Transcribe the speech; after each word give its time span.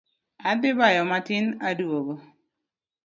Adhi 0.49 0.69
bayo 0.79 1.03
matin 1.11 1.45
aduogo 1.69 2.15